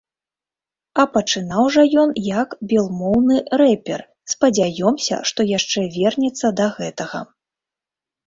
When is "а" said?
1.01-1.03